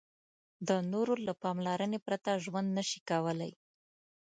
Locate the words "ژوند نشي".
2.45-2.99